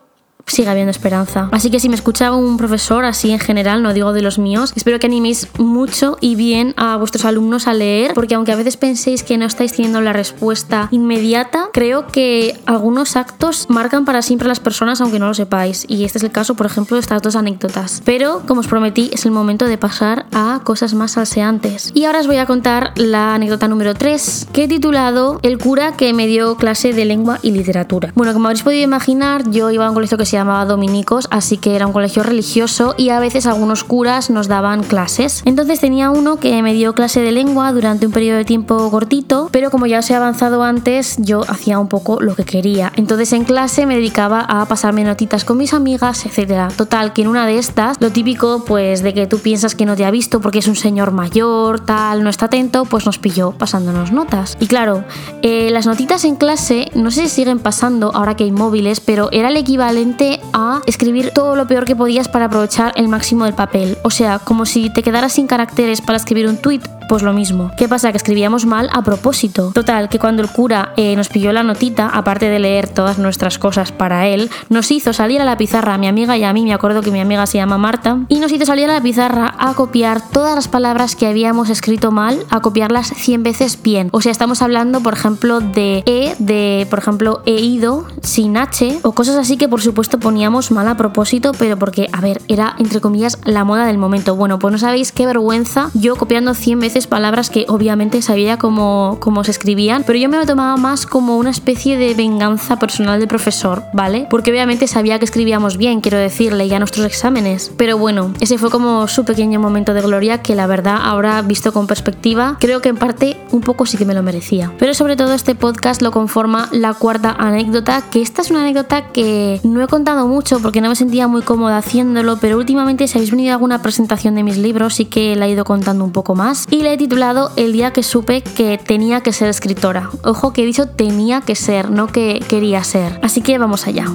sigue 0.48 0.68
habiendo 0.68 0.90
esperanza. 0.90 1.48
Así 1.52 1.70
que 1.70 1.80
si 1.80 1.88
me 1.88 1.94
escucha 1.94 2.32
un 2.32 2.56
profesor 2.56 3.04
así 3.04 3.30
en 3.30 3.38
general, 3.38 3.82
no 3.82 3.92
digo 3.92 4.12
de 4.12 4.22
los 4.22 4.38
míos, 4.38 4.72
espero 4.76 4.98
que 4.98 5.06
animéis 5.06 5.48
mucho 5.58 6.16
y 6.20 6.34
bien 6.34 6.74
a 6.76 6.96
vuestros 6.96 7.24
alumnos 7.24 7.66
a 7.66 7.74
leer, 7.74 8.14
porque 8.14 8.34
aunque 8.34 8.52
a 8.52 8.56
veces 8.56 8.76
penséis 8.76 9.22
que 9.22 9.38
no 9.38 9.46
estáis 9.46 9.72
teniendo 9.72 10.00
la 10.00 10.12
respuesta 10.12 10.88
inmediata, 10.90 11.70
creo 11.72 12.06
que 12.06 12.58
algunos 12.66 13.16
actos 13.16 13.66
marcan 13.68 14.04
para 14.04 14.22
siempre 14.22 14.46
a 14.46 14.48
las 14.48 14.60
personas 14.60 15.00
aunque 15.00 15.18
no 15.18 15.28
lo 15.28 15.34
sepáis. 15.34 15.84
Y 15.88 16.04
este 16.04 16.18
es 16.18 16.24
el 16.24 16.30
caso, 16.30 16.54
por 16.54 16.66
ejemplo, 16.66 16.96
de 16.96 17.00
estas 17.00 17.22
dos 17.22 17.36
anécdotas. 17.36 18.02
Pero, 18.04 18.42
como 18.46 18.60
os 18.60 18.68
prometí, 18.68 19.10
es 19.12 19.24
el 19.26 19.32
momento 19.32 19.66
de 19.66 19.78
pasar 19.78 20.26
a 20.32 20.60
cosas 20.64 20.94
más 20.94 21.12
salseantes. 21.12 21.92
Y 21.94 22.04
ahora 22.04 22.20
os 22.20 22.26
voy 22.26 22.36
a 22.36 22.46
contar 22.46 22.92
la 22.96 23.34
anécdota 23.34 23.68
número 23.68 23.94
3, 23.94 24.48
que 24.52 24.64
he 24.64 24.68
titulado 24.68 25.40
El 25.42 25.58
cura 25.58 25.92
que 25.96 26.12
me 26.12 26.26
dio 26.26 26.56
clase 26.56 26.92
de 26.92 27.04
lengua 27.04 27.38
y 27.42 27.50
literatura. 27.50 28.12
Bueno, 28.14 28.32
como 28.32 28.46
habréis 28.48 28.62
podido 28.62 28.82
imaginar, 28.82 29.50
yo 29.50 29.70
iba 29.70 29.86
a 29.86 29.88
un 29.88 29.94
colegio 29.94 30.18
que 30.18 30.26
se 30.26 30.37
llamaba 30.38 30.64
Dominicos, 30.64 31.28
así 31.30 31.58
que 31.58 31.76
era 31.76 31.86
un 31.86 31.92
colegio 31.92 32.22
religioso 32.22 32.94
y 32.96 33.10
a 33.10 33.20
veces 33.20 33.46
algunos 33.46 33.84
curas 33.84 34.30
nos 34.30 34.48
daban 34.48 34.82
clases. 34.82 35.42
Entonces 35.44 35.80
tenía 35.80 36.10
uno 36.10 36.36
que 36.36 36.62
me 36.62 36.72
dio 36.72 36.94
clase 36.94 37.20
de 37.20 37.32
lengua 37.32 37.72
durante 37.72 38.06
un 38.06 38.12
periodo 38.12 38.38
de 38.38 38.44
tiempo 38.44 38.90
cortito, 38.90 39.48
pero 39.52 39.70
como 39.70 39.86
ya 39.86 39.98
os 39.98 40.10
he 40.10 40.14
avanzado 40.14 40.62
antes, 40.62 41.16
yo 41.18 41.42
hacía 41.48 41.78
un 41.78 41.88
poco 41.88 42.20
lo 42.20 42.34
que 42.34 42.44
quería. 42.44 42.92
Entonces 42.96 43.32
en 43.32 43.44
clase 43.44 43.86
me 43.86 43.96
dedicaba 43.96 44.40
a 44.40 44.66
pasarme 44.66 45.04
notitas 45.04 45.44
con 45.44 45.58
mis 45.58 45.74
amigas, 45.74 46.24
etcétera. 46.26 46.68
Total, 46.76 47.12
que 47.12 47.22
en 47.22 47.28
una 47.28 47.46
de 47.46 47.58
estas, 47.58 48.00
lo 48.00 48.10
típico, 48.10 48.64
pues 48.64 49.02
de 49.02 49.14
que 49.14 49.26
tú 49.26 49.38
piensas 49.38 49.74
que 49.74 49.86
no 49.86 49.96
te 49.96 50.04
ha 50.04 50.10
visto 50.10 50.40
porque 50.40 50.60
es 50.60 50.68
un 50.68 50.76
señor 50.76 51.12
mayor, 51.12 51.80
tal, 51.80 52.22
no 52.22 52.30
está 52.30 52.46
atento, 52.46 52.84
pues 52.84 53.06
nos 53.06 53.18
pilló 53.18 53.52
pasándonos 53.52 54.12
notas. 54.12 54.56
Y 54.60 54.66
claro, 54.66 55.04
eh, 55.42 55.70
las 55.70 55.86
notitas 55.86 56.24
en 56.24 56.36
clase, 56.36 56.90
no 56.94 57.10
sé 57.10 57.22
si 57.22 57.28
siguen 57.28 57.58
pasando 57.58 58.10
ahora 58.14 58.36
que 58.36 58.44
hay 58.44 58.52
móviles, 58.52 59.00
pero 59.00 59.28
era 59.32 59.48
el 59.48 59.56
equivalente 59.56 60.27
a 60.52 60.80
escribir 60.86 61.30
todo 61.30 61.56
lo 61.56 61.66
peor 61.66 61.84
que 61.84 61.96
podías 61.96 62.28
para 62.28 62.46
aprovechar 62.46 62.92
el 62.96 63.08
máximo 63.08 63.44
del 63.44 63.54
papel. 63.54 63.98
O 64.02 64.10
sea, 64.10 64.38
como 64.38 64.66
si 64.66 64.90
te 64.90 65.02
quedaras 65.02 65.32
sin 65.32 65.46
caracteres 65.46 66.00
para 66.00 66.16
escribir 66.16 66.48
un 66.48 66.56
tweet, 66.56 66.82
pues 67.08 67.22
lo 67.22 67.32
mismo. 67.32 67.70
¿Qué 67.76 67.88
pasa? 67.88 68.12
Que 68.12 68.18
escribíamos 68.18 68.66
mal 68.66 68.88
a 68.92 69.02
propósito. 69.02 69.72
Total, 69.72 70.08
que 70.08 70.18
cuando 70.18 70.42
el 70.42 70.50
cura 70.50 70.92
eh, 70.96 71.16
nos 71.16 71.28
pilló 71.28 71.52
la 71.52 71.62
notita, 71.62 72.08
aparte 72.08 72.48
de 72.48 72.58
leer 72.58 72.88
todas 72.88 73.18
nuestras 73.18 73.58
cosas 73.58 73.92
para 73.92 74.26
él, 74.26 74.50
nos 74.68 74.90
hizo 74.90 75.12
salir 75.12 75.40
a 75.40 75.44
la 75.44 75.56
pizarra 75.56 75.94
a 75.94 75.98
mi 75.98 76.06
amiga 76.06 76.36
y 76.36 76.44
a 76.44 76.52
mí, 76.52 76.64
me 76.64 76.74
acuerdo 76.74 77.02
que 77.02 77.10
mi 77.10 77.20
amiga 77.20 77.46
se 77.46 77.58
llama 77.58 77.78
Marta, 77.78 78.18
y 78.28 78.40
nos 78.40 78.52
hizo 78.52 78.66
salir 78.66 78.88
a 78.90 78.94
la 78.94 79.00
pizarra 79.00 79.54
a 79.58 79.74
copiar 79.74 80.20
todas 80.30 80.54
las 80.54 80.68
palabras 80.68 81.16
que 81.16 81.26
habíamos 81.26 81.70
escrito 81.70 82.10
mal, 82.10 82.44
a 82.50 82.60
copiarlas 82.60 83.08
100 83.08 83.42
veces 83.42 83.82
bien. 83.82 84.08
O 84.12 84.20
sea, 84.20 84.32
estamos 84.32 84.62
hablando, 84.62 85.00
por 85.00 85.14
ejemplo, 85.14 85.60
de 85.60 86.02
E, 86.06 86.34
de, 86.38 86.86
por 86.90 86.98
ejemplo, 86.98 87.42
he 87.46 87.60
ido 87.60 88.06
sin 88.22 88.56
H, 88.56 89.00
o 89.02 89.12
cosas 89.12 89.36
así 89.36 89.56
que 89.56 89.68
por 89.68 89.80
supuesto 89.80 90.18
poníamos 90.18 90.70
mal 90.70 90.88
a 90.88 90.96
propósito, 90.96 91.52
pero 91.58 91.78
porque, 91.78 92.08
a 92.12 92.20
ver, 92.20 92.42
era 92.48 92.74
entre 92.78 93.00
comillas 93.00 93.38
la 93.44 93.64
moda 93.64 93.86
del 93.86 93.98
momento. 93.98 94.36
Bueno, 94.36 94.58
pues 94.58 94.72
no 94.72 94.78
sabéis 94.78 95.12
qué 95.12 95.26
vergüenza 95.26 95.90
yo 95.94 96.16
copiando 96.16 96.54
100 96.54 96.80
veces 96.80 96.97
palabras 97.06 97.50
que 97.50 97.66
obviamente 97.68 98.22
sabía 98.22 98.58
cómo, 98.58 99.18
cómo 99.20 99.44
se 99.44 99.50
escribían, 99.50 100.04
pero 100.06 100.18
yo 100.18 100.28
me 100.28 100.36
lo 100.36 100.46
tomaba 100.46 100.76
más 100.76 101.06
como 101.06 101.36
una 101.36 101.50
especie 101.50 101.96
de 101.96 102.14
venganza 102.14 102.78
personal 102.78 103.20
del 103.20 103.28
profesor, 103.28 103.84
¿vale? 103.92 104.26
Porque 104.30 104.50
obviamente 104.50 104.86
sabía 104.86 105.18
que 105.18 105.24
escribíamos 105.24 105.76
bien, 105.76 106.00
quiero 106.00 106.18
decir, 106.18 106.52
leía 106.52 106.78
nuestros 106.78 107.06
exámenes. 107.06 107.72
Pero 107.76 107.98
bueno, 107.98 108.32
ese 108.40 108.58
fue 108.58 108.70
como 108.70 109.08
su 109.08 109.24
pequeño 109.24 109.60
momento 109.60 109.94
de 109.94 110.02
gloria 110.02 110.42
que 110.42 110.54
la 110.54 110.66
verdad 110.66 110.98
ahora 111.02 111.40
visto 111.42 111.72
con 111.72 111.86
perspectiva, 111.86 112.56
creo 112.60 112.80
que 112.80 112.88
en 112.88 112.96
parte 112.96 113.36
un 113.52 113.60
poco 113.60 113.86
sí 113.86 113.96
que 113.96 114.04
me 114.04 114.14
lo 114.14 114.22
merecía. 114.22 114.72
Pero 114.78 114.94
sobre 114.94 115.16
todo 115.16 115.34
este 115.34 115.54
podcast 115.54 116.02
lo 116.02 116.10
conforma 116.10 116.68
la 116.72 116.94
cuarta 116.94 117.36
anécdota, 117.38 118.02
que 118.10 118.22
esta 118.22 118.42
es 118.42 118.50
una 118.50 118.62
anécdota 118.62 119.12
que 119.12 119.60
no 119.64 119.82
he 119.82 119.86
contado 119.86 120.26
mucho 120.26 120.60
porque 120.60 120.80
no 120.80 120.88
me 120.88 120.96
sentía 120.96 121.28
muy 121.28 121.42
cómoda 121.42 121.78
haciéndolo, 121.78 122.38
pero 122.40 122.56
últimamente 122.56 123.06
si 123.08 123.18
habéis 123.18 123.30
venido 123.30 123.52
a 123.52 123.54
alguna 123.54 123.82
presentación 123.82 124.34
de 124.34 124.42
mis 124.42 124.58
libros 124.58 124.94
sí 124.94 125.04
que 125.04 125.36
la 125.36 125.46
he 125.46 125.50
ido 125.50 125.64
contando 125.64 126.04
un 126.04 126.12
poco 126.12 126.34
más 126.34 126.66
y 126.70 126.82
he 126.92 126.96
titulado 126.96 127.50
El 127.56 127.72
día 127.72 127.92
que 127.92 128.02
supe 128.02 128.42
que 128.42 128.78
tenía 128.78 129.20
que 129.20 129.32
ser 129.32 129.48
escritora. 129.48 130.10
Ojo 130.24 130.52
que 130.52 130.62
he 130.62 130.66
dicho 130.66 130.88
tenía 130.88 131.40
que 131.40 131.54
ser, 131.54 131.90
no 131.90 132.06
que 132.06 132.42
quería 132.48 132.82
ser. 132.84 133.18
Así 133.22 133.40
que 133.42 133.58
vamos 133.58 133.86
allá. 133.86 134.06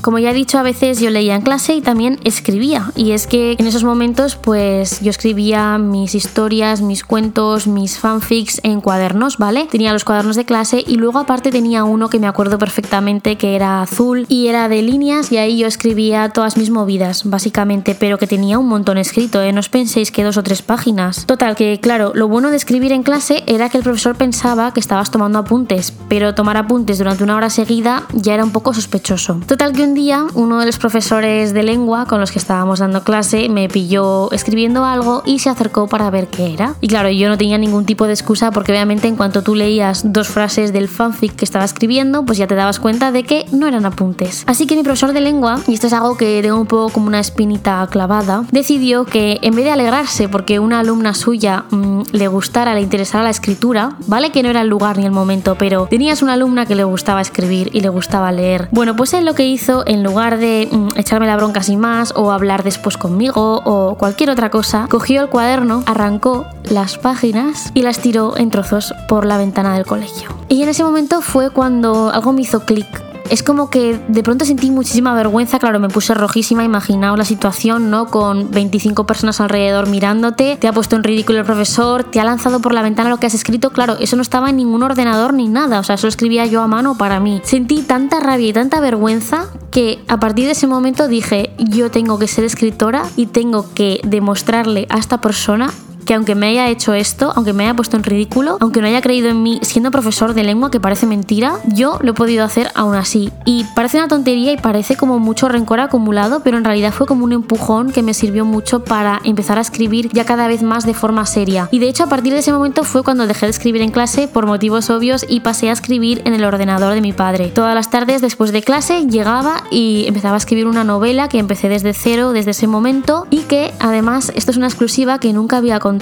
Como 0.00 0.18
ya 0.18 0.30
he 0.30 0.34
dicho, 0.34 0.58
a 0.58 0.62
veces 0.62 1.00
yo 1.00 1.10
leía 1.10 1.34
en 1.34 1.42
clase 1.42 1.74
y 1.74 1.80
también 1.80 2.18
escribía. 2.24 2.90
Y 2.96 3.12
es 3.12 3.26
que 3.26 3.56
en 3.58 3.66
esos 3.66 3.84
momentos, 3.84 4.36
pues 4.36 5.00
yo 5.00 5.10
escribía 5.10 5.78
mis 5.78 6.14
historias, 6.14 6.80
mis 6.80 7.04
cuentos, 7.04 7.66
mis 7.66 7.98
fanfics 7.98 8.60
en 8.62 8.80
cuadernos, 8.80 9.38
¿vale? 9.38 9.66
Tenía 9.70 9.92
los 9.92 10.04
cuadernos 10.04 10.36
de 10.36 10.44
clase 10.44 10.84
y 10.86 10.96
luego 10.96 11.18
aparte 11.18 11.50
tenía 11.50 11.84
uno 11.84 12.08
que 12.08 12.18
me 12.18 12.26
acuerdo 12.26 12.58
perfectamente 12.58 13.36
que 13.36 13.54
era 13.54 13.82
azul 13.82 14.26
y 14.28 14.46
era 14.46 14.68
de 14.68 14.82
líneas 14.82 15.32
y 15.32 15.38
ahí 15.38 15.58
yo 15.58 15.66
escribía 15.66 16.28
todas 16.30 16.56
mis 16.56 16.70
movidas, 16.70 17.22
básicamente, 17.24 17.94
pero 17.94 18.18
que 18.18 18.26
tenía 18.26 18.58
un 18.58 18.68
montón 18.68 18.98
escrito, 18.98 19.42
¿eh? 19.42 19.52
No 19.52 19.60
os 19.60 19.68
penséis 19.68 20.10
que 20.10 20.24
dos 20.24 20.36
o 20.36 20.42
tres 20.42 20.62
páginas. 20.62 21.26
Total, 21.26 21.56
que 21.56 21.80
claro, 21.80 22.12
lo 22.14 22.28
bueno 22.28 22.50
de 22.50 22.56
escribir 22.56 22.92
en 22.92 23.02
clase 23.02 23.42
era 23.46 23.68
que 23.68 23.78
el 23.78 23.84
profesor 23.84 24.16
pensaba 24.16 24.72
que 24.72 24.80
estabas 24.80 25.10
tomando 25.10 25.38
apuntes, 25.38 25.92
pero 26.08 26.34
tomar 26.34 26.56
apuntes 26.56 26.98
durante 26.98 27.24
una 27.24 27.36
hora 27.36 27.50
seguida 27.50 28.06
ya 28.12 28.34
era 28.34 28.44
un 28.44 28.52
poco 28.52 28.72
sospechoso. 28.72 29.40
Total, 29.46 29.72
que 29.72 29.82
un 29.82 29.94
uno 30.34 30.60
de 30.60 30.66
los 30.66 30.78
profesores 30.78 31.52
de 31.52 31.64
lengua 31.64 32.06
con 32.06 32.20
los 32.20 32.30
que 32.30 32.38
estábamos 32.38 32.78
dando 32.78 33.02
clase 33.02 33.48
me 33.48 33.68
pilló 33.68 34.30
escribiendo 34.30 34.84
algo 34.84 35.22
y 35.26 35.40
se 35.40 35.50
acercó 35.50 35.88
para 35.88 36.08
ver 36.08 36.28
qué 36.28 36.54
era. 36.54 36.76
Y 36.80 36.86
claro, 36.86 37.10
yo 37.10 37.28
no 37.28 37.36
tenía 37.36 37.58
ningún 37.58 37.84
tipo 37.84 38.06
de 38.06 38.12
excusa 38.12 38.52
porque 38.52 38.70
obviamente 38.70 39.08
en 39.08 39.16
cuanto 39.16 39.42
tú 39.42 39.56
leías 39.56 40.12
dos 40.12 40.28
frases 40.28 40.72
del 40.72 40.86
fanfic 40.86 41.34
que 41.34 41.44
estaba 41.44 41.64
escribiendo, 41.64 42.24
pues 42.24 42.38
ya 42.38 42.46
te 42.46 42.54
dabas 42.54 42.78
cuenta 42.78 43.10
de 43.10 43.24
que 43.24 43.46
no 43.50 43.66
eran 43.66 43.86
apuntes. 43.86 44.44
Así 44.46 44.66
que 44.66 44.76
mi 44.76 44.84
profesor 44.84 45.12
de 45.12 45.20
lengua, 45.20 45.58
y 45.66 45.74
esto 45.74 45.88
es 45.88 45.92
algo 45.92 46.16
que 46.16 46.40
tengo 46.42 46.60
un 46.60 46.66
poco 46.66 46.92
como 46.92 47.08
una 47.08 47.18
espinita 47.18 47.84
clavada, 47.90 48.44
decidió 48.52 49.04
que 49.04 49.40
en 49.42 49.56
vez 49.56 49.64
de 49.64 49.72
alegrarse 49.72 50.28
porque 50.28 50.60
una 50.60 50.78
alumna 50.78 51.12
suya 51.12 51.64
mmm, 51.70 52.02
le 52.12 52.28
gustara, 52.28 52.74
le 52.74 52.82
interesara 52.82 53.24
la 53.24 53.30
escritura, 53.30 53.96
vale 54.06 54.30
que 54.30 54.44
no 54.44 54.48
era 54.48 54.60
el 54.60 54.68
lugar 54.68 54.96
ni 54.96 55.06
el 55.06 55.10
momento, 55.10 55.56
pero 55.58 55.88
tenías 55.90 56.22
una 56.22 56.34
alumna 56.34 56.66
que 56.66 56.76
le 56.76 56.84
gustaba 56.84 57.20
escribir 57.20 57.70
y 57.72 57.80
le 57.80 57.88
gustaba 57.88 58.30
leer. 58.30 58.68
Bueno, 58.70 58.94
pues 58.94 59.12
él 59.12 59.24
lo 59.24 59.34
que 59.34 59.48
hizo, 59.48 59.77
en 59.86 60.02
lugar 60.02 60.38
de 60.38 60.68
mmm, 60.70 60.88
echarme 60.96 61.26
la 61.26 61.36
bronca 61.36 61.62
sin 61.62 61.80
más 61.80 62.12
o 62.16 62.32
hablar 62.32 62.62
después 62.62 62.96
conmigo 62.96 63.62
o 63.64 63.96
cualquier 63.96 64.30
otra 64.30 64.50
cosa, 64.50 64.86
cogió 64.90 65.22
el 65.22 65.28
cuaderno, 65.28 65.82
arrancó 65.86 66.46
las 66.64 66.98
páginas 66.98 67.70
y 67.74 67.82
las 67.82 68.00
tiró 68.00 68.36
en 68.36 68.50
trozos 68.50 68.94
por 69.08 69.24
la 69.24 69.38
ventana 69.38 69.74
del 69.74 69.86
colegio. 69.86 70.28
Y 70.48 70.62
en 70.62 70.68
ese 70.68 70.84
momento 70.84 71.20
fue 71.20 71.50
cuando 71.50 72.10
algo 72.10 72.32
me 72.32 72.42
hizo 72.42 72.60
clic 72.60 73.07
es 73.30 73.42
como 73.42 73.70
que 73.70 74.00
de 74.08 74.22
pronto 74.22 74.44
sentí 74.44 74.70
muchísima 74.70 75.14
vergüenza, 75.14 75.58
claro, 75.58 75.80
me 75.80 75.88
puse 75.88 76.14
rojísima, 76.14 76.64
imaginaos 76.64 77.18
la 77.18 77.24
situación, 77.24 77.90
¿no? 77.90 78.06
Con 78.06 78.50
25 78.50 79.06
personas 79.06 79.40
alrededor 79.40 79.88
mirándote, 79.88 80.56
te 80.56 80.68
ha 80.68 80.72
puesto 80.72 80.96
en 80.96 81.04
ridículo 81.04 81.38
el 81.40 81.44
profesor, 81.44 82.04
te 82.04 82.20
ha 82.20 82.24
lanzado 82.24 82.60
por 82.60 82.74
la 82.74 82.82
ventana 82.82 83.10
lo 83.10 83.18
que 83.18 83.26
has 83.26 83.34
escrito, 83.34 83.70
claro, 83.70 83.96
eso 83.98 84.16
no 84.16 84.22
estaba 84.22 84.50
en 84.50 84.56
ningún 84.56 84.82
ordenador 84.82 85.34
ni 85.34 85.48
nada, 85.48 85.80
o 85.80 85.82
sea, 85.82 85.96
eso 85.96 86.08
escribía 86.08 86.46
yo 86.46 86.62
a 86.62 86.66
mano 86.66 86.96
para 86.96 87.20
mí. 87.20 87.40
Sentí 87.44 87.82
tanta 87.82 88.20
rabia 88.20 88.48
y 88.48 88.52
tanta 88.52 88.80
vergüenza 88.80 89.46
que 89.70 89.98
a 90.08 90.18
partir 90.18 90.46
de 90.46 90.52
ese 90.52 90.66
momento 90.66 91.08
dije, 91.08 91.54
yo 91.58 91.90
tengo 91.90 92.18
que 92.18 92.28
ser 92.28 92.44
escritora 92.44 93.04
y 93.16 93.26
tengo 93.26 93.66
que 93.74 94.00
demostrarle 94.04 94.86
a 94.90 94.98
esta 94.98 95.20
persona 95.20 95.70
que 96.08 96.14
aunque 96.14 96.34
me 96.34 96.46
haya 96.46 96.70
hecho 96.70 96.94
esto, 96.94 97.34
aunque 97.36 97.52
me 97.52 97.64
haya 97.64 97.74
puesto 97.74 97.98
en 97.98 98.02
ridículo, 98.02 98.56
aunque 98.60 98.80
no 98.80 98.86
haya 98.86 99.02
creído 99.02 99.28
en 99.28 99.42
mí 99.42 99.58
siendo 99.60 99.90
profesor 99.90 100.32
de 100.32 100.42
lengua, 100.42 100.70
que 100.70 100.80
parece 100.80 101.04
mentira, 101.04 101.56
yo 101.66 101.98
lo 102.00 102.12
he 102.12 102.14
podido 102.14 102.46
hacer 102.46 102.70
aún 102.74 102.94
así. 102.94 103.30
Y 103.44 103.66
parece 103.74 103.98
una 103.98 104.08
tontería 104.08 104.54
y 104.54 104.56
parece 104.56 104.96
como 104.96 105.18
mucho 105.18 105.50
rencor 105.50 105.80
acumulado, 105.80 106.40
pero 106.42 106.56
en 106.56 106.64
realidad 106.64 106.94
fue 106.94 107.06
como 107.06 107.24
un 107.26 107.34
empujón 107.34 107.92
que 107.92 108.02
me 108.02 108.14
sirvió 108.14 108.46
mucho 108.46 108.82
para 108.82 109.20
empezar 109.22 109.58
a 109.58 109.60
escribir 109.60 110.08
ya 110.10 110.24
cada 110.24 110.48
vez 110.48 110.62
más 110.62 110.86
de 110.86 110.94
forma 110.94 111.26
seria. 111.26 111.68
Y 111.72 111.78
de 111.78 111.90
hecho 111.90 112.04
a 112.04 112.08
partir 112.08 112.32
de 112.32 112.38
ese 112.38 112.52
momento 112.52 112.84
fue 112.84 113.04
cuando 113.04 113.26
dejé 113.26 113.44
de 113.44 113.50
escribir 113.50 113.82
en 113.82 113.90
clase 113.90 114.28
por 114.28 114.46
motivos 114.46 114.88
obvios 114.88 115.26
y 115.28 115.40
pasé 115.40 115.68
a 115.68 115.72
escribir 115.72 116.22
en 116.24 116.32
el 116.32 116.44
ordenador 116.46 116.94
de 116.94 117.02
mi 117.02 117.12
padre. 117.12 117.48
Todas 117.48 117.74
las 117.74 117.90
tardes 117.90 118.22
después 118.22 118.50
de 118.52 118.62
clase 118.62 119.04
llegaba 119.06 119.62
y 119.70 120.06
empezaba 120.06 120.36
a 120.36 120.38
escribir 120.38 120.68
una 120.68 120.84
novela 120.84 121.28
que 121.28 121.38
empecé 121.38 121.68
desde 121.68 121.92
cero 121.92 122.32
desde 122.32 122.52
ese 122.52 122.66
momento 122.66 123.26
y 123.28 123.40
que 123.40 123.74
además 123.78 124.32
esto 124.34 124.52
es 124.52 124.56
una 124.56 124.68
exclusiva 124.68 125.18
que 125.18 125.34
nunca 125.34 125.58
había 125.58 125.78
contado 125.78 125.97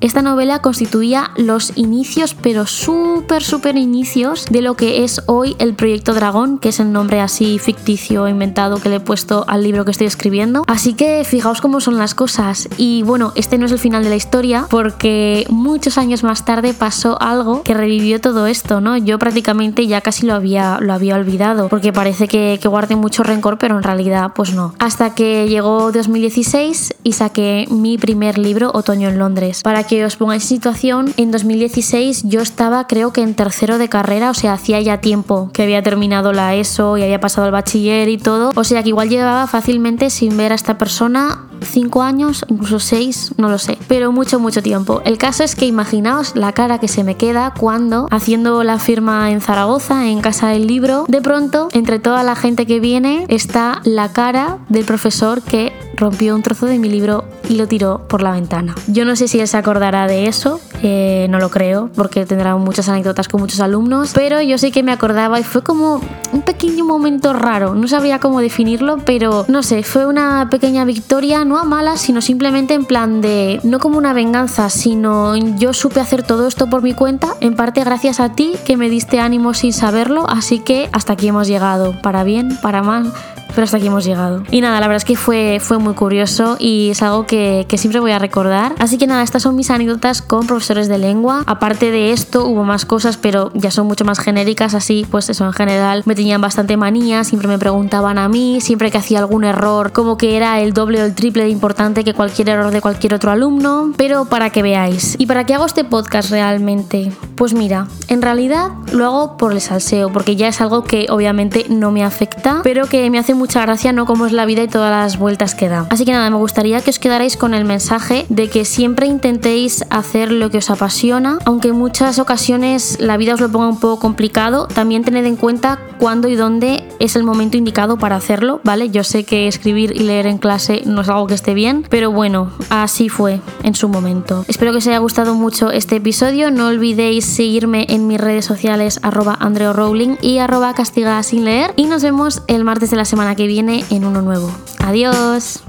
esta 0.00 0.22
novela 0.22 0.60
constituía 0.60 1.30
los 1.36 1.72
inicios, 1.76 2.34
pero 2.40 2.66
súper, 2.66 3.42
súper 3.42 3.76
inicios 3.76 4.46
de 4.46 4.62
lo 4.62 4.74
que 4.74 5.02
es 5.02 5.22
hoy 5.26 5.56
el 5.58 5.74
Proyecto 5.74 6.14
Dragón, 6.14 6.58
que 6.58 6.68
es 6.68 6.78
el 6.78 6.92
nombre 6.92 7.20
así 7.20 7.58
ficticio 7.58 8.28
inventado 8.28 8.80
que 8.80 8.88
le 8.88 8.96
he 8.96 9.00
puesto 9.00 9.44
al 9.48 9.64
libro 9.64 9.84
que 9.84 9.90
estoy 9.90 10.06
escribiendo. 10.06 10.64
Así 10.66 10.94
que 10.94 11.24
fijaos 11.24 11.60
cómo 11.60 11.80
son 11.80 11.98
las 11.98 12.14
cosas. 12.14 12.68
Y 12.76 13.02
bueno, 13.02 13.32
este 13.34 13.58
no 13.58 13.66
es 13.66 13.72
el 13.72 13.78
final 13.78 14.04
de 14.04 14.10
la 14.10 14.16
historia, 14.16 14.66
porque 14.70 15.46
muchos 15.48 15.98
años 15.98 16.22
más 16.22 16.44
tarde 16.44 16.72
pasó 16.72 17.20
algo 17.20 17.62
que 17.62 17.74
revivió 17.74 18.20
todo 18.20 18.46
esto, 18.46 18.80
¿no? 18.80 18.96
Yo 18.96 19.18
prácticamente 19.18 19.86
ya 19.86 20.00
casi 20.00 20.26
lo 20.26 20.34
había, 20.34 20.78
lo 20.80 20.92
había 20.92 21.16
olvidado, 21.16 21.68
porque 21.68 21.92
parece 21.92 22.28
que, 22.28 22.58
que 22.62 22.68
guardé 22.68 22.94
mucho 22.94 23.24
rencor, 23.24 23.58
pero 23.58 23.76
en 23.76 23.82
realidad 23.82 24.32
pues 24.34 24.54
no. 24.54 24.74
Hasta 24.78 25.14
que 25.14 25.48
llegó 25.48 25.90
2016 25.90 26.94
y 27.02 27.12
saqué 27.12 27.66
mi 27.68 27.98
primer 27.98 28.38
libro, 28.38 28.70
Otoño 28.72 29.08
en 29.08 29.18
Londres. 29.18 29.39
Para 29.62 29.84
que 29.84 30.04
os 30.04 30.16
pongáis 30.16 30.42
en 30.44 30.48
situación, 30.48 31.14
en 31.16 31.30
2016 31.30 32.24
yo 32.24 32.40
estaba 32.40 32.86
creo 32.86 33.12
que 33.12 33.22
en 33.22 33.34
tercero 33.34 33.78
de 33.78 33.88
carrera, 33.88 34.30
o 34.30 34.34
sea, 34.34 34.52
hacía 34.52 34.80
ya 34.80 35.00
tiempo 35.00 35.50
que 35.52 35.62
había 35.62 35.82
terminado 35.82 36.32
la 36.32 36.54
ESO 36.54 36.98
y 36.98 37.02
había 37.02 37.20
pasado 37.20 37.46
el 37.46 37.52
bachiller 37.52 38.08
y 38.08 38.18
todo, 38.18 38.52
o 38.54 38.64
sea 38.64 38.82
que 38.82 38.90
igual 38.90 39.08
llevaba 39.08 39.46
fácilmente 39.46 40.10
sin 40.10 40.36
ver 40.36 40.52
a 40.52 40.56
esta 40.56 40.76
persona 40.76 41.46
5 41.62 42.02
años, 42.02 42.44
incluso 42.48 42.78
6, 42.78 43.34
no 43.36 43.48
lo 43.48 43.58
sé, 43.58 43.78
pero 43.88 44.12
mucho, 44.12 44.38
mucho 44.40 44.62
tiempo. 44.62 45.02
El 45.04 45.18
caso 45.18 45.44
es 45.44 45.54
que 45.54 45.66
imaginaos 45.66 46.34
la 46.34 46.52
cara 46.52 46.78
que 46.78 46.88
se 46.88 47.04
me 47.04 47.16
queda 47.16 47.54
cuando, 47.58 48.08
haciendo 48.10 48.62
la 48.64 48.78
firma 48.78 49.30
en 49.30 49.40
Zaragoza, 49.40 50.08
en 50.08 50.20
Casa 50.20 50.48
del 50.48 50.66
Libro, 50.66 51.04
de 51.08 51.20
pronto, 51.20 51.68
entre 51.72 51.98
toda 51.98 52.22
la 52.22 52.36
gente 52.36 52.66
que 52.66 52.80
viene, 52.80 53.26
está 53.28 53.80
la 53.84 54.12
cara 54.12 54.58
del 54.68 54.84
profesor 54.84 55.42
que 55.42 55.72
rompió 56.00 56.34
un 56.34 56.42
trozo 56.42 56.66
de 56.66 56.78
mi 56.78 56.88
libro 56.88 57.24
y 57.48 57.56
lo 57.56 57.68
tiró 57.68 58.08
por 58.08 58.22
la 58.22 58.32
ventana. 58.32 58.74
Yo 58.86 59.04
no 59.04 59.14
sé 59.14 59.28
si 59.28 59.38
él 59.38 59.46
se 59.46 59.56
acordará 59.56 60.06
de 60.06 60.26
eso, 60.26 60.60
eh, 60.82 61.26
no 61.30 61.38
lo 61.38 61.50
creo, 61.50 61.90
porque 61.94 62.26
tendrá 62.26 62.56
muchas 62.56 62.88
anécdotas 62.88 63.28
con 63.28 63.40
muchos 63.40 63.60
alumnos, 63.60 64.12
pero 64.14 64.40
yo 64.40 64.58
sí 64.58 64.72
que 64.72 64.82
me 64.82 64.92
acordaba 64.92 65.38
y 65.38 65.44
fue 65.44 65.62
como 65.62 66.00
un 66.32 66.42
pequeño 66.42 66.84
momento 66.84 67.32
raro, 67.32 67.74
no 67.74 67.86
sabía 67.86 68.18
cómo 68.18 68.40
definirlo, 68.40 68.98
pero 69.04 69.44
no 69.48 69.62
sé, 69.62 69.82
fue 69.82 70.06
una 70.06 70.48
pequeña 70.50 70.84
victoria, 70.84 71.44
no 71.44 71.58
a 71.58 71.64
malas, 71.64 72.00
sino 72.00 72.20
simplemente 72.20 72.74
en 72.74 72.84
plan 72.84 73.20
de, 73.20 73.60
no 73.62 73.78
como 73.78 73.98
una 73.98 74.12
venganza, 74.12 74.70
sino 74.70 75.36
yo 75.36 75.72
supe 75.72 76.00
hacer 76.00 76.22
todo 76.22 76.46
esto 76.46 76.68
por 76.68 76.82
mi 76.82 76.94
cuenta, 76.94 77.34
en 77.40 77.54
parte 77.54 77.84
gracias 77.84 78.20
a 78.20 78.32
ti 78.32 78.54
que 78.64 78.76
me 78.76 78.88
diste 78.88 79.20
ánimo 79.20 79.54
sin 79.54 79.72
saberlo, 79.72 80.28
así 80.28 80.60
que 80.60 80.88
hasta 80.92 81.12
aquí 81.12 81.28
hemos 81.28 81.46
llegado, 81.46 82.00
para 82.00 82.24
bien, 82.24 82.58
para 82.62 82.82
mal, 82.82 83.12
pero 83.54 83.64
hasta 83.64 83.76
aquí 83.76 83.86
hemos 83.86 84.04
llegado. 84.04 84.42
Y 84.50 84.60
nada, 84.60 84.80
la 84.80 84.86
verdad 84.86 84.98
es 84.98 85.04
que 85.04 85.16
fue, 85.16 85.58
fue 85.60 85.78
muy 85.78 85.94
curioso 85.94 86.56
y 86.58 86.90
es 86.90 87.02
algo 87.02 87.26
que, 87.26 87.66
que, 87.68 87.78
siempre 87.78 88.00
voy 88.00 88.12
a 88.12 88.18
recordar. 88.18 88.74
Así 88.78 88.98
que 88.98 89.06
nada, 89.06 89.22
estas 89.22 89.42
son 89.42 89.56
mis 89.56 89.70
anécdotas 89.70 90.22
con 90.22 90.46
profesores 90.46 90.88
de 90.88 90.98
lengua. 90.98 91.42
Aparte 91.46 91.90
de 91.90 92.12
esto, 92.12 92.46
hubo 92.46 92.64
más 92.64 92.84
cosas, 92.84 93.16
pero 93.16 93.50
ya 93.54 93.70
son 93.70 93.86
mucho 93.86 94.04
más 94.04 94.18
genéricas, 94.18 94.74
así 94.74 95.06
pues 95.10 95.28
eso 95.30 95.44
en 95.46 95.52
general 95.52 96.02
me 96.06 96.14
tenían 96.14 96.40
bastante 96.40 96.76
manía, 96.76 97.24
siempre 97.24 97.48
me 97.48 97.58
preguntaban 97.58 98.18
a 98.18 98.28
mí, 98.28 98.60
siempre 98.60 98.90
que 98.90 98.98
hacía 98.98 99.18
algún 99.18 99.44
error, 99.44 99.92
como 99.92 100.16
que 100.16 100.36
era 100.36 100.60
el 100.60 100.72
doble 100.72 101.02
o 101.02 101.04
el 101.04 101.14
triple 101.14 101.44
de 101.44 101.50
importante 101.50 102.04
que 102.04 102.14
cualquier 102.14 102.50
error 102.50 102.70
de 102.70 102.80
cualquier 102.80 103.14
otro 103.14 103.30
alumno, 103.30 103.92
pero 103.96 104.24
para 104.24 104.50
que 104.50 104.62
veáis. 104.62 105.16
¿Y 105.18 105.26
para 105.26 105.44
qué 105.44 105.54
hago 105.54 105.66
este 105.66 105.84
podcast 105.84 106.30
realmente? 106.30 107.12
Pues 107.36 107.54
mira, 107.54 107.86
en 108.08 108.22
realidad 108.22 108.68
lo 108.92 109.06
hago 109.06 109.36
por 109.36 109.52
el 109.52 109.60
salseo, 109.60 110.12
porque 110.12 110.36
ya 110.36 110.48
es 110.48 110.60
algo 110.60 110.84
que 110.84 111.06
obviamente 111.10 111.66
no 111.68 111.90
me 111.90 112.04
afecta, 112.04 112.60
pero 112.62 112.86
que 112.86 113.08
me 113.10 113.18
hace 113.18 113.34
mucha 113.40 113.62
gracia, 113.62 113.92
¿no? 113.92 114.04
Cómo 114.04 114.26
es 114.26 114.32
la 114.32 114.44
vida 114.44 114.62
y 114.62 114.68
todas 114.68 114.90
las 114.90 115.18
vueltas 115.18 115.54
que 115.54 115.70
da. 115.70 115.86
Así 115.88 116.04
que 116.04 116.12
nada, 116.12 116.28
me 116.28 116.36
gustaría 116.36 116.82
que 116.82 116.90
os 116.90 116.98
quedarais 116.98 117.38
con 117.38 117.54
el 117.54 117.64
mensaje 117.64 118.26
de 118.28 118.50
que 118.50 118.66
siempre 118.66 119.06
intentéis 119.06 119.84
hacer 119.88 120.30
lo 120.30 120.50
que 120.50 120.58
os 120.58 120.68
apasiona, 120.68 121.38
aunque 121.46 121.68
en 121.68 121.76
muchas 121.76 122.18
ocasiones 122.18 122.98
la 123.00 123.16
vida 123.16 123.34
os 123.34 123.40
lo 123.40 123.50
ponga 123.50 123.68
un 123.68 123.80
poco 123.80 123.98
complicado, 123.98 124.68
también 124.68 125.04
tened 125.04 125.24
en 125.24 125.36
cuenta 125.36 125.78
cuándo 125.98 126.28
y 126.28 126.36
dónde 126.36 126.86
es 126.98 127.16
el 127.16 127.24
momento 127.24 127.56
indicado 127.56 127.96
para 127.96 128.16
hacerlo, 128.16 128.60
¿vale? 128.62 128.90
Yo 128.90 129.04
sé 129.04 129.24
que 129.24 129.48
escribir 129.48 129.92
y 129.96 130.00
leer 130.00 130.26
en 130.26 130.36
clase 130.36 130.82
no 130.84 131.00
es 131.00 131.08
algo 131.08 131.26
que 131.26 131.34
esté 131.34 131.54
bien, 131.54 131.86
pero 131.88 132.10
bueno, 132.10 132.50
así 132.68 133.08
fue 133.08 133.40
en 133.62 133.74
su 133.74 133.88
momento. 133.88 134.44
Espero 134.48 134.72
que 134.72 134.78
os 134.78 134.86
haya 134.86 134.98
gustado 134.98 135.34
mucho 135.34 135.70
este 135.70 135.96
episodio, 135.96 136.50
no 136.50 136.66
olvidéis 136.66 137.24
seguirme 137.24 137.86
en 137.88 138.06
mis 138.06 138.20
redes 138.20 138.44
sociales 138.44 139.00
arroba 139.02 139.36
Andreo 139.40 139.72
Rowling 139.72 140.16
y 140.20 140.38
arroba 140.38 140.74
castigada 140.74 141.22
sin 141.22 141.46
leer 141.46 141.72
y 141.76 141.86
nos 141.86 142.02
vemos 142.02 142.42
el 142.48 142.64
martes 142.64 142.90
de 142.90 142.96
la 142.96 143.06
que 143.34 143.46
viene 143.46 143.84
en 143.90 144.04
uno 144.04 144.22
nuevo. 144.22 144.50
Adiós. 144.78 145.62